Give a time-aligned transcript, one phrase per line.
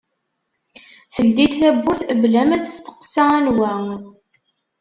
[1.13, 3.71] Teldi-d tawwurt bla ma testeqsa anwa.